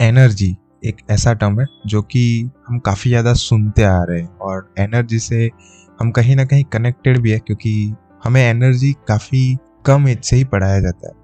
[0.00, 4.74] Energy एक ऐसा term है जो कि हम काफ़ी ज़्यादा सुनते आ रहे हैं और
[4.78, 5.50] एनर्जी से
[6.00, 7.72] हम कहीं ना कहीं कनेक्टेड भी है क्योंकि
[8.24, 9.56] हमें एनर्जी काफ़ी
[9.86, 11.14] कम एज से ही पढ़ाया जाता है।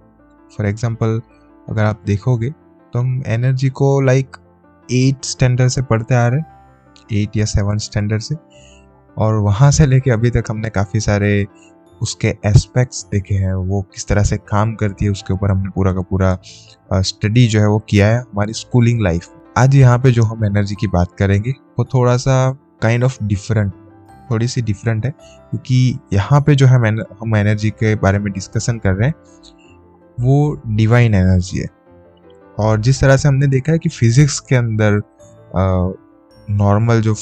[0.57, 1.21] फॉर एग्ज़ाम्पल
[1.69, 2.51] अगर आप देखोगे
[2.93, 4.37] तो हम एनर्जी को लाइक
[4.89, 8.35] एट स्टैंडर्ड से पढ़ते आ रहे हैं एट या सेवन स्टैंडर्ड से
[9.17, 11.47] और वहाँ से लेके अभी तक हमने काफ़ी सारे
[12.03, 15.93] उसके एस्पेक्ट्स देखे हैं, वो किस तरह से काम करती है, उसके ऊपर हमने पूरा
[15.93, 16.39] का पूरा
[17.03, 20.75] स्टडी जो है वो किया है हमारी स्कूलिंग लाइफ आज यहाँ पे जो हम एनर्जी
[20.75, 22.51] की बात करेंगे, वो थोड़ा सा
[22.83, 23.73] काइंड ऑफ़ डिफरेंट
[24.31, 26.85] थोड़ी सी डिफरेंट है, क्योंकि यहाँ पे जो हम
[27.21, 29.15] हम एनर्जी के बारे में डिस्कशन कर रहे हैं,
[30.19, 31.69] वो डिवाइन एनर्जी है।
[32.59, 35.01] और जिस तरह से हमने देखा है कि फिजिक्स के अंदर
[36.51, 37.15] नॉर्मल जो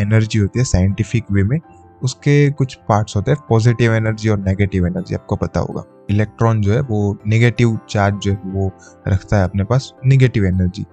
[0.00, 1.58] एनर्जी होती है साइंटिफिक वे में
[2.04, 6.72] उसके कुछ पार्ट्स होते हैं पॉजिटिव एनर्जी और नेगेटिव एनर्जी आपको पता होगा। इलेक्ट्रॉन जो
[6.72, 8.70] है, वो नेगेटिव चार्ज जो है, वो
[9.08, 10.86] रखता है अपने पास नेगेटिव एनर्जी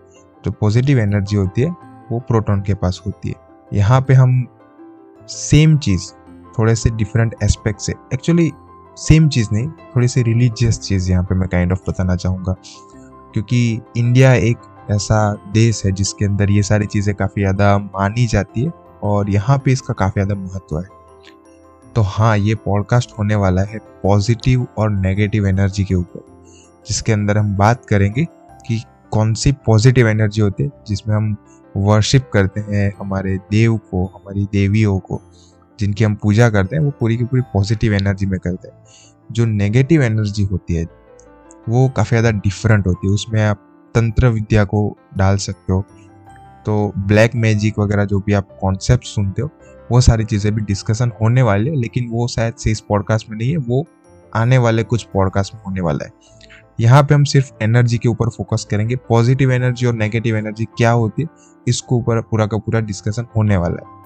[0.45, 1.69] जो पॉजिटिव एनर्जी होती है,
[2.11, 3.35] वो प्रोटॉन के पास होती है।
[3.73, 4.45] यहाँ पे हम
[5.29, 6.11] सेम चीज़,
[6.59, 8.51] थोड़े से डिफरेंट एस्पेक्ट से एक्चुअली
[8.97, 12.55] सेम चीज़ नहीं, थोड़ी सी रिलीजियस चीज़ यहाँ पे मैं काइंड ऑफ़ बताना चाहूँगा।
[13.33, 14.57] क्योंकि इंडिया एक
[14.91, 18.71] ऐसा देश है, जिसके अंदर ये सारी चीज़ें काफ़ी ज़्यादा मानी जाती है,
[19.03, 21.00] और यहाँ पे इसका काफ़ी ज़्यादा महत्व है।
[21.95, 26.25] तो हाँ ये पॉडकास्ट होने वाला है पॉजिटिव और नेगेटिव एनर्जी के ऊपर,
[26.87, 28.25] जिसके अंदर हम बात करेंगे
[28.67, 31.35] कि कौन सी पॉजिटिव एनर्जी होती है, जिसमें हम
[31.77, 35.21] वर्शिप करते हैं हमारे देव को, हमारी देवियों को,
[35.79, 38.83] जिनकी हम पूजा करते हैं, वो पूरी की पूरी पॉजिटिव एनर्जी में करते हैं।
[39.31, 40.85] जो नेगेटिव एनर्जी होती है,
[41.69, 45.85] वो काफ़ी ज़्यादा डिफरेंट होती है, उसमें आप तंत्र विद्या को डाल सकते हो।
[46.65, 49.47] तो ब्लैक मैजिक वगैरह जो भी आप कॉन्सेप्ट सुनते हो
[49.91, 53.37] वो सारी चीज़ें भी डिस्कशन होने वाली है, लेकिन वो शायद से इस पॉडकास्ट में
[53.37, 53.85] नहीं है, वो
[54.35, 56.11] आने वाले कुछ पॉडकास्ट में होने वाला है
[56.79, 60.91] यहाँ पे हम सिर्फ़ एनर्जी के ऊपर फोकस करेंगे पॉजिटिव एनर्जी और नेगेटिव एनर्जी क्या
[60.91, 61.27] होती है,
[61.67, 63.99] इसको ऊपर पूरा का पूरा डिस्कशन होने वाला है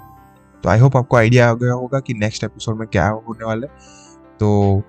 [0.63, 3.67] तो आई होप आपको आइडिया आ गया होगा कि नेक्स्ट एपिसोड में क्या होने वाला
[3.67, 4.81] है तो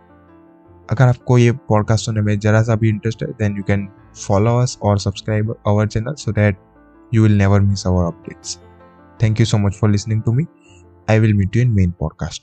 [0.90, 3.88] अगर आपको ये पॉडकास्ट सुनने में जरा सा भी इंटरेस्ट है then you can
[4.26, 6.64] follow us और subscribe our channel so that
[7.12, 8.52] you will never miss our updates.
[9.20, 10.44] Thank you so much for listening to me.
[11.08, 12.40] I will meet you in main podcast.